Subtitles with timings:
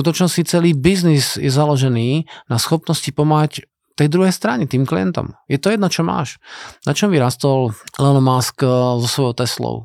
[0.00, 3.68] skutočnosti celý biznis je založený na schopnosti pomáhať
[4.00, 5.36] tej druhej strane, tým klientom.
[5.44, 6.40] Je to jedno, čo máš.
[6.88, 8.72] Na čom vyrastol Elon Musk eh,
[9.04, 9.76] so svojou Teslou?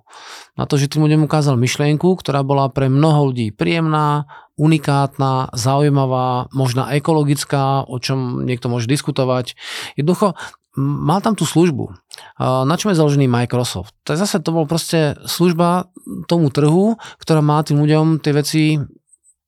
[0.55, 4.23] Na to, že tým ľuďom ukázal myšlienku, ktorá bola pre mnoho ľudí príjemná,
[4.55, 9.59] unikátna, zaujímavá, možná ekologická, o čom niekto môže diskutovať.
[9.99, 10.39] Jednoducho,
[10.79, 11.91] mal tam tú službu.
[12.39, 13.91] Na čom je založený Microsoft?
[14.07, 15.91] To je zase, to bol proste služba
[16.31, 18.63] tomu trhu, ktorá má tým ľuďom tie veci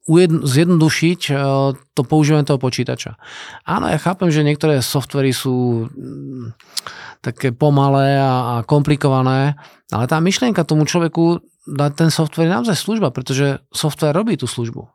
[0.08, 1.20] zjednodušiť
[1.94, 3.20] to používanie toho počítača.
[3.68, 6.56] Áno, ja chápem, že niektoré softvery sú mm,
[7.20, 9.60] také pomalé a komplikované,
[9.92, 14.48] ale tá myšlienka tomu človeku dať ten software je naozaj služba, pretože software robí tú
[14.48, 14.88] službu.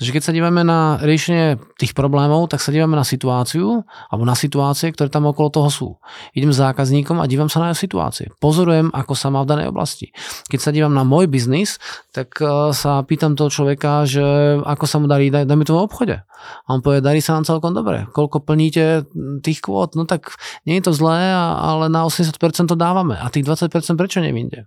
[0.00, 4.32] Takže keď sa dívame na riešenie tých problémov, tak sa dívame na situáciu alebo na
[4.32, 5.88] situácie, ktoré tam okolo toho sú.
[6.32, 8.32] Idem zákazníkom a dívam sa na jeho situácie.
[8.40, 10.08] Pozorujem, ako sa má v danej oblasti.
[10.48, 11.76] Keď sa dívam na môj biznis,
[12.16, 14.24] tak e, sa pýtam toho človeka, že
[14.64, 16.16] ako sa mu darí, daj, to v obchode.
[16.64, 18.08] A on povie, darí sa nám celkom dobre.
[18.16, 19.04] Koľko plníte
[19.44, 20.00] tých kvót?
[20.00, 20.32] No tak
[20.64, 22.40] nie je to zlé, ale na 80%
[22.72, 23.20] to dávame.
[23.20, 23.68] A tých 20%
[24.00, 24.64] prečo nevinde?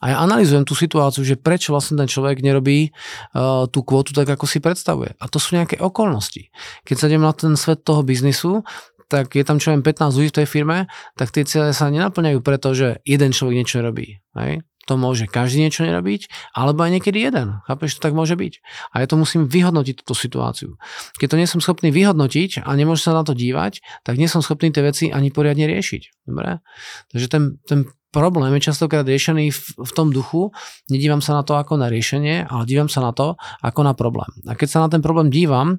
[0.00, 2.88] A ja analýzujem tú situáciu, že prečo vlastne ten človek nerobí
[3.36, 5.12] uh, tú kvotu tak, ako si predstavuje.
[5.20, 6.48] A to sú nejaké okolnosti.
[6.88, 8.64] Keď sa idem na ten svet toho biznisu,
[9.10, 10.78] tak je tam čo len 15 ľudí v tej firme,
[11.18, 14.22] tak tie cieľe sa nenaplňajú preto, jeden človek niečo robí.
[14.38, 14.62] Hej?
[14.88, 17.60] To môže každý niečo nerobiť, alebo aj niekedy jeden.
[17.68, 18.64] Chápeš, to tak môže byť.
[18.96, 20.80] A ja to musím vyhodnotiť túto situáciu.
[21.20, 24.40] Keď to nie som schopný vyhodnotiť a nemôžem sa na to dívať, tak nie som
[24.40, 26.26] schopný tie veci ani poriadne riešiť.
[26.26, 26.64] Dobre?
[27.12, 30.50] Takže ten, ten problém je častokrát riešený v, v tom duchu,
[30.90, 34.30] nedívam sa na to ako na riešenie, ale dívam sa na to ako na problém.
[34.50, 35.78] A keď sa na ten problém dívam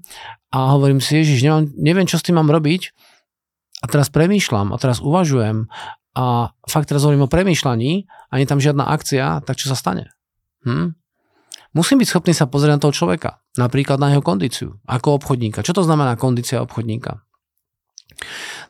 [0.51, 2.91] a hovorím si, že neviem, neviem, čo s tým mám robiť,
[3.81, 5.65] a teraz premýšľam a teraz uvažujem
[6.13, 10.13] a fakt teraz hovorím o premýšľaní a nie tam žiadna akcia, tak čo sa stane?
[10.69, 10.93] Hm?
[11.73, 15.63] Musím byť schopný sa pozrieť na toho človeka, napríklad na jeho kondíciu, ako obchodníka.
[15.63, 17.23] Čo to znamená kondícia obchodníka?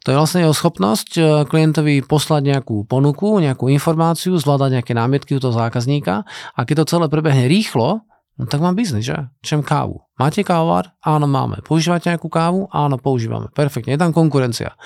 [0.04, 5.38] To je vlastne jeho schopnosť e, klientovi poslať nejakú ponuku, nejakú informáciu, zvládať nejaké námietky
[5.38, 8.02] u toho zákazníka a keď to celé prebehne rýchlo,
[8.38, 9.18] no tak mám biznis, že?
[9.42, 10.04] Čem kávu.
[10.22, 10.94] Máte kávovar?
[11.02, 11.66] Áno, máme.
[11.66, 12.70] Používate nejakú kávu?
[12.70, 13.50] Áno, používame.
[13.58, 14.78] Perfektne, je tam konkurencia.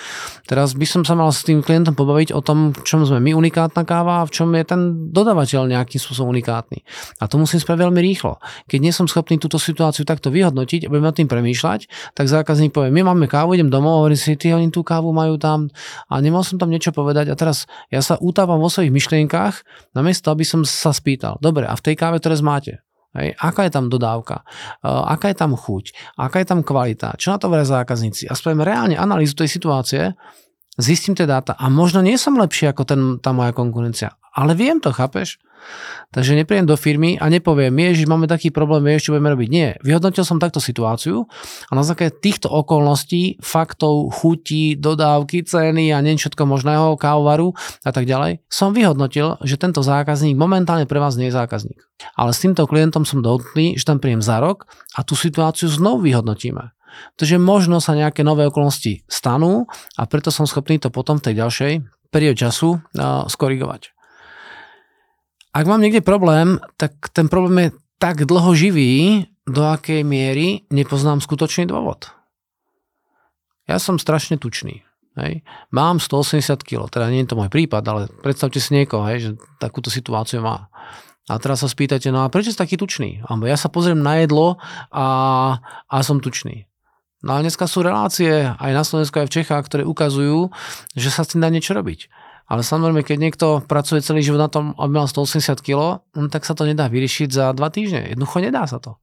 [0.47, 3.35] Teraz by som sa mal s tým klientom pobaviť o tom, v čom sme my
[3.35, 6.87] unikátna káva a v čom je ten dodavateľ nejakým spôsobom unikátny.
[7.19, 8.39] A to musím spraviť veľmi rýchlo.
[8.71, 12.71] Keď nie som schopný túto situáciu takto vyhodnotiť a budem nad tým premýšľať, tak zákazník
[12.71, 15.67] povie, my máme kávu, idem domov, hovorím si, ty oni tú kávu majú tam
[16.07, 20.31] a nemal som tam niečo povedať a teraz ja sa utávam vo svojich myšlienkach, namiesto
[20.31, 22.84] aby som sa spýtal, dobre, a v tej káve teraz máte?
[23.15, 24.43] Hej, aká je tam dodávka,
[24.83, 28.27] aká je tam chuť, aká je tam kvalita, čo na to veria zákazníci.
[28.27, 30.19] A spravím reálne analýzu tej situácie,
[30.75, 34.83] zistím tie dáta a možno nie som lepší ako ten, tá moja konkurencia, ale viem
[34.83, 35.39] to, chápeš?
[36.15, 39.49] Takže neprídem do firmy a nepoviem, že máme taký problém, vieš, čo budeme robiť.
[39.51, 41.27] Nie, vyhodnotil som takto situáciu
[41.67, 47.51] a na základe týchto okolností, faktov, chutí, dodávky, ceny a neviem všetko možného, kávovaru
[47.83, 51.83] a tak ďalej, som vyhodnotil, že tento zákazník momentálne pre vás nie je zákazník.
[52.15, 56.07] Ale s týmto klientom som dohodný, že tam príjem za rok a tú situáciu znovu
[56.07, 56.75] vyhodnotíme.
[57.19, 59.67] Takže možno sa nejaké nové okolnosti stanú
[59.99, 61.73] a preto som schopný to potom v tej ďalšej
[62.07, 62.79] perióde času
[63.27, 63.94] skorigovať.
[65.55, 71.21] Ak mám niekde problém, tak ten problém je tak dlho živý, do akej miery nepoznám
[71.21, 72.11] skutočný dôvod.
[73.69, 74.83] Ja som strašne tučný.
[75.15, 75.47] Hej.
[75.71, 79.29] Mám 180 kg, teda nie je to môj prípad, ale predstavte si niekoho, hej, že
[79.63, 80.67] takúto situáciu má.
[81.31, 83.23] A teraz sa spýtate, no a prečo si taký tučný?
[83.25, 84.59] Alebo ja sa pozriem na jedlo
[84.91, 85.07] a,
[85.87, 86.67] a som tučný.
[87.25, 90.53] No a dneska sú relácie aj na Slovensku, aj v Čechách, ktoré ukazujú,
[90.93, 92.11] že sa s tým dá niečo robiť.
[92.45, 96.45] Ale samozrejme, keď niekto pracuje celý život na tom, aby mal 180 kg, no, tak
[96.45, 98.13] sa to nedá vyriešiť za dva týždne.
[98.13, 99.01] Jednoducho nedá sa to.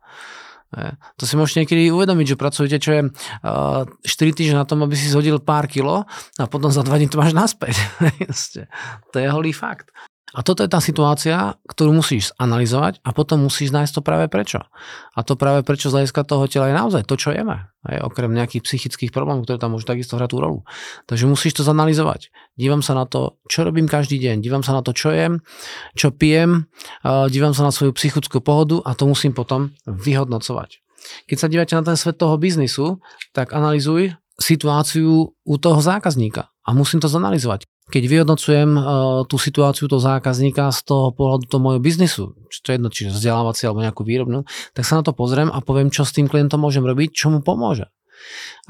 [1.20, 5.12] To si môžete niekedy uvedomiť, že pracujete čo je 4 týždne na tom, aby si
[5.12, 6.08] zhodil pár kilo
[6.40, 7.76] a potom za 2 dní to máš naspäť.
[9.12, 9.92] to je holý fakt.
[10.32, 14.64] A toto je tá situácia, ktorú musíš analyzovať a potom musíš nájsť to práve prečo.
[15.12, 17.68] A to práve prečo z hľadiska toho tela je naozaj to, čo jeme.
[17.68, 20.58] Aj okrem nejakých psychických problémov, ktoré tam môžu takisto hrať tú rolu.
[21.04, 22.32] Takže musíš to zanalizovať.
[22.56, 24.40] Dívam sa na to, čo robím každý deň.
[24.40, 25.44] Dívam sa na to, čo jem,
[25.92, 26.64] čo pijem.
[27.04, 30.80] Dívam sa na svoju psychickú pohodu a to musím potom vyhodnocovať.
[31.28, 33.02] Keď sa dívate na ten svet toho biznisu,
[33.34, 38.82] tak analizuj situáciu u toho zákazníka a musím to zanalizovať keď vyhodnocujem uh,
[39.26, 43.10] tú situáciu toho zákazníka z toho pohľadu toho môjho biznisu, či to je jedno, či
[43.10, 44.46] vzdelávací alebo nejakú výrobnú,
[44.76, 47.42] tak sa na to pozriem a poviem, čo s tým klientom môžem robiť, čo mu
[47.42, 47.90] pomôže.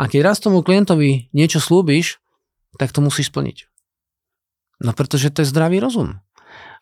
[0.01, 2.23] A keď raz tomu klientovi niečo slúbiš,
[2.81, 3.69] tak to musíš splniť.
[4.81, 6.25] No pretože to je zdravý rozum.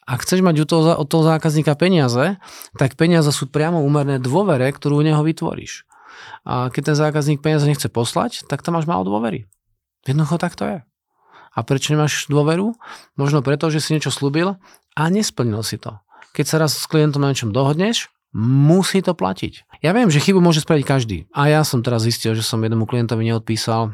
[0.08, 0.64] Ak chceš mať
[0.96, 2.40] od toho zákazníka peniaze,
[2.74, 5.84] tak peniaze sú priamo úmerné dôvere, ktorú u neho vytvoríš.
[6.42, 9.46] A keď ten zákazník peniaze nechce poslať, tak tam máš málo dôvery.
[10.08, 10.78] Jednoducho tak to je.
[11.50, 12.79] A prečo nemáš dôveru?
[13.19, 14.58] Možno preto, že si niečo slúbil
[14.94, 15.99] a nesplnil si to.
[16.35, 18.06] Keď sa raz s klientom na niečom dohodneš,
[18.37, 19.82] musí to platiť.
[19.82, 21.19] Ja viem, že chybu môže spraviť každý.
[21.35, 23.91] A ja som teraz zistil, že som jednému klientovi neodpísal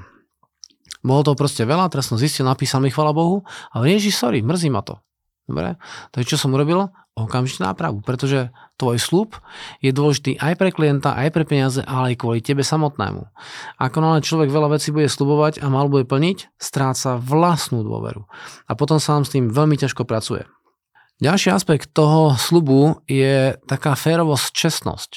[1.06, 4.74] bolo to proste veľa, teraz som zistil, napísal mi, chvala Bohu, ale ježiš, sorry, mrzí
[4.74, 4.98] ma to.
[5.46, 5.78] Dobre?
[6.10, 6.90] Takže čo som urobil?
[7.16, 9.40] Okamžite nápravu, pretože tvoj slúb
[9.80, 13.24] je dôležitý aj pre klienta, aj pre peniaze, ale aj kvôli tebe samotnému.
[13.80, 18.28] Ako náhle človek veľa vecí bude slubovať a mal bude plniť, stráca vlastnú dôveru.
[18.68, 20.44] A potom sa vám s tým veľmi ťažko pracuje.
[21.16, 25.10] Ďalší aspekt toho slubu je taká férovosť, čestnosť.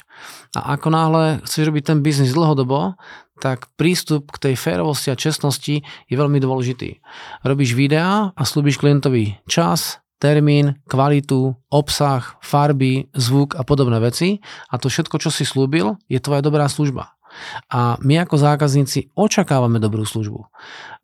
[0.56, 2.96] A ako náhle chceš robiť ten biznis dlhodobo,
[3.44, 7.04] tak prístup k tej férovosti a čestnosti je veľmi dôležitý.
[7.44, 14.75] Robíš videá a slúbiš klientovi čas, termín, kvalitu, obsah, farby, zvuk a podobné veci a
[14.75, 17.16] to všetko, čo si slúbil, je tvoja dobrá služba.
[17.71, 20.50] A my ako zákazníci očakávame dobrú službu.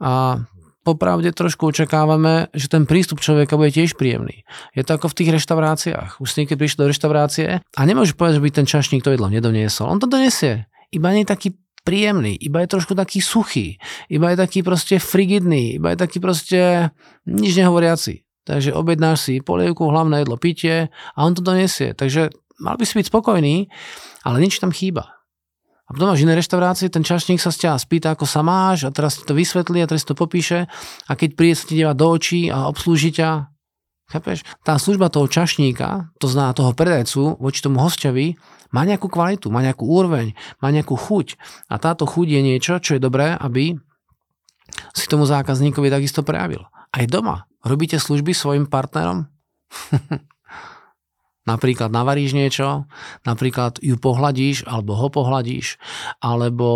[0.03, 0.44] A
[0.85, 4.45] popravde trošku očakávame, že ten prístup človeka bude tiež príjemný.
[4.77, 6.21] Je to ako v tých reštauráciách.
[6.21, 9.89] Už niekedy prišiel do reštaurácie a nemôžeš povedať, že by ten čašník to jedlo nedoniesol.
[9.89, 10.69] On to donesie.
[10.94, 11.50] Iba nie je taký
[11.85, 13.77] príjemný, iba je trošku taký suchý,
[14.09, 16.89] iba je taký proste frigidný, iba je taký proste
[17.29, 18.25] nič nehovoriaci.
[18.45, 21.97] Takže objednáš si polievku, hlavné jedlo, pitie a on to donesie.
[21.97, 22.30] Takže
[22.62, 23.56] mal by si byť spokojný,
[24.21, 25.15] ale nič tam chýba.
[25.86, 28.94] A potom máš iné reštaurácie, ten čašník sa z ťa spýta, ako sa máš a
[28.94, 30.65] teraz ti to vysvetlí a teraz to popíše
[31.06, 33.53] a keď príde sa ti do očí a obslúži ťa,
[34.09, 34.42] chápeš?
[34.65, 38.33] Tá služba toho čašníka, to zná toho predajcu voči tomu hostovi,
[38.74, 41.38] má nejakú kvalitu, má nejakú úroveň, má nejakú chuť.
[41.69, 43.77] A táto chuť je niečo, čo je dobré, aby
[44.98, 46.65] si tomu zákazníkovi takisto prejavil.
[46.95, 47.44] Aj doma.
[47.59, 49.27] Robíte služby svojim partnerom?
[51.51, 52.89] Napríklad navaríš niečo,
[53.21, 55.77] napríklad ju pohľadíš, alebo ho pohľadíš,
[56.18, 56.69] alebo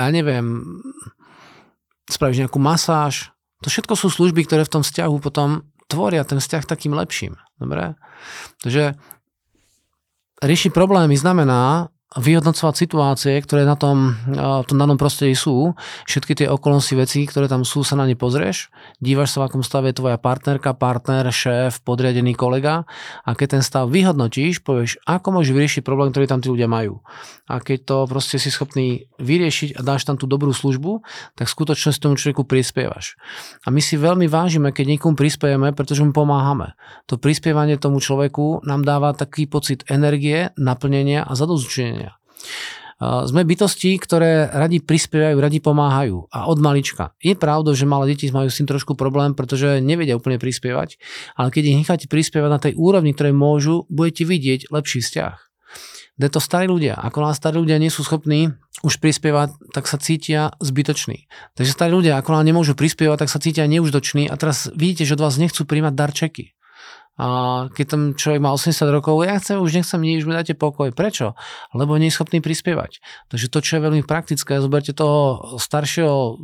[0.00, 0.64] ja neviem,
[2.08, 3.36] spravíš nejakú masáž.
[3.60, 7.36] To všetko sú služby, ktoré v tom vzťahu potom tvoria ten vzťah takým lepším.
[7.60, 8.00] Dobre?
[8.64, 8.96] Takže
[10.40, 15.74] riešiť problémy znamená vyhodnocovať situácie, ktoré na tom, v tom danom prostredí sú,
[16.06, 18.70] všetky tie okolnosti veci, ktoré tam sú, sa na ne pozrieš,
[19.02, 22.86] dívaš sa, v akom stave je tvoja partnerka, partner, šéf, podriadený kolega
[23.26, 27.02] a keď ten stav vyhodnotíš, povieš, ako môžeš vyriešiť problém, ktorý tam tí ľudia majú.
[27.50, 31.02] A keď to proste si schopný vyriešiť a dáš tam tú dobrú službu,
[31.34, 33.18] tak skutočne s tomu človeku prispievaš.
[33.66, 36.78] A my si veľmi vážime, keď niekomu prispiejeme, pretože mu pomáhame.
[37.10, 42.05] To prispievanie tomu človeku nám dáva taký pocit energie, naplnenia a zadozučenia
[43.00, 47.12] sme bytosti, ktoré radi prispievajú, radi pomáhajú a od malička.
[47.20, 50.96] Je pravda, že malé deti majú s tým trošku problém, pretože nevedia úplne prispievať,
[51.36, 55.36] ale keď ich necháte prispievať na tej úrovni, ktoré môžu, budete vidieť lepší vzťah.
[56.16, 56.96] De to starí ľudia.
[56.96, 61.28] Ako nás starí ľudia nie sú schopní už prispievať, tak sa cítia zbytoční.
[61.52, 65.20] Takže starí ľudia, ako nám nemôžu prispievať, tak sa cítia neužitoční a teraz vidíte, že
[65.20, 66.55] od vás nechcú príjmať darčeky.
[67.16, 67.26] A
[67.72, 70.92] keď tam človek má 80 rokov, ja chcem, už nechcem nič, už mi dáte pokoj.
[70.92, 71.32] Prečo?
[71.72, 73.00] Lebo nie je schopný prispievať.
[73.32, 76.36] Takže to, čo je veľmi praktické, zoberte toho staršieho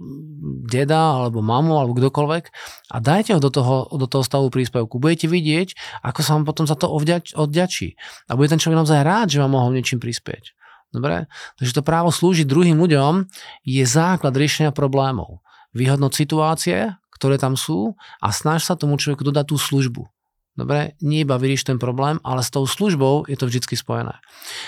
[0.65, 2.45] deda, alebo mamu, alebo kdokoľvek
[2.89, 4.97] a dajte ho do toho, do toho stavu príspevku.
[4.97, 5.77] Budete vidieť,
[6.09, 8.01] ako sa vám potom za to odďač, odďačí.
[8.33, 10.57] A bude ten človek naozaj rád, že vám mohol niečím prispieť.
[10.93, 11.29] Dobre?
[11.57, 13.29] Takže to právo slúžiť druhým ľuďom
[13.65, 15.41] je základ riešenia problémov.
[15.73, 20.12] Vyhodnoť situácie, ktoré tam sú a snaž sa tomu človeku dodať tú službu.
[20.53, 24.21] Dobre, nie iba vyriešiť ten problém, ale s tou službou je to vždy spojené.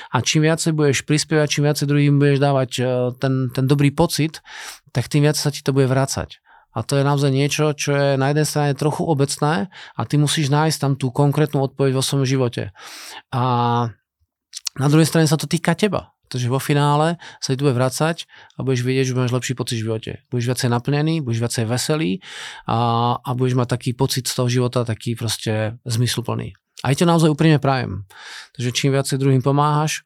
[0.09, 2.83] A čím viacej budeš prispievať, čím viacej druhým budeš dávať e,
[3.21, 4.41] ten, ten dobrý pocit,
[4.97, 6.41] tak tým viac sa ti to bude vracať.
[6.73, 10.49] A to je naozaj niečo, čo je na jednej strane trochu obecné a ty musíš
[10.49, 12.73] nájsť tam tú konkrétnu odpoveď vo svojom živote.
[13.31, 13.43] A
[14.81, 16.14] na druhej strane sa to týka teba.
[16.35, 18.27] Takže vo finále sa ti bude vracať
[18.59, 20.13] a budeš vidieť, že budeš lepší pocit v živote.
[20.35, 22.19] Budeš viacej naplnený, budeš viacej veselý
[22.67, 22.79] a,
[23.23, 26.59] a budeš mať taký pocit z toho života, taký proste zmysluplný.
[26.83, 28.03] A je to naozaj úprimne prajem.
[28.59, 30.03] Takže čím viacej druhým pomáhaš,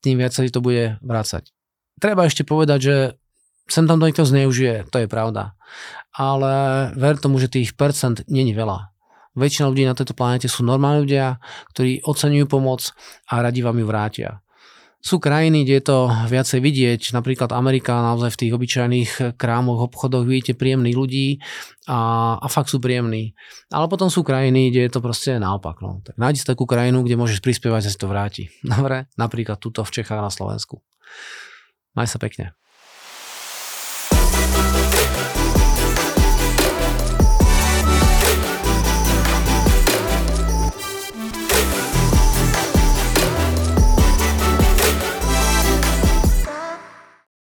[0.00, 1.52] tým viac sa ti to bude vrácať.
[2.00, 2.96] Treba ešte povedať, že
[3.68, 5.52] sem tam to niekto zneužije, to je pravda.
[6.16, 8.88] Ale ver tomu, že tých percent není veľa.
[9.36, 11.36] Väčšina ľudí na tejto planete sú normálni ľudia,
[11.76, 12.88] ktorí oceňujú pomoc
[13.28, 14.40] a radi vám ju vrátia.
[14.98, 20.26] Sú krajiny, kde je to viacej vidieť, napríklad Amerika, naozaj v tých obyčajných krámoch, obchodoch
[20.26, 21.28] vidíte príjemných ľudí
[21.86, 23.30] a, a fakt sú príjemní.
[23.70, 25.78] Ale potom sú krajiny, kde je to proste naopak.
[25.86, 26.02] No.
[26.02, 28.50] Tak nájdi takú krajinu, kde môžeš prispievať a si to vráti.
[28.66, 29.06] Dobre?
[29.14, 30.82] Napríklad tuto v Čechách na Slovensku.
[31.94, 32.58] Maj sa pekne.